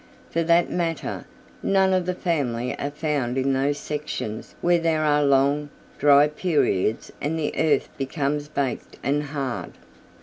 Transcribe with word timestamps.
For 0.31 0.41
that 0.41 0.71
matter, 0.71 1.25
none 1.61 1.93
of 1.93 2.07
the 2.07 2.15
family 2.15 2.75
are 2.79 2.89
found 2.89 3.37
in 3.37 3.53
those 3.53 3.77
sections 3.77 4.55
where 4.59 4.79
there 4.79 5.03
are 5.03 5.23
long, 5.23 5.69
dry 5.99 6.27
periods 6.27 7.11
and 7.21 7.37
the 7.37 7.53
earth 7.55 7.87
becomes 7.99 8.47
baked 8.47 8.97
and 9.03 9.21
hard. 9.25 9.73